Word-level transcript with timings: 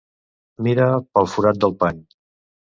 Mira 0.67 0.87
pel 1.19 1.29
forat 1.35 1.61
del 1.65 1.77
pany. 1.85 2.01